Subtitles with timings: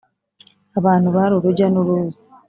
[0.79, 2.19] Abantu bari urujya n uruza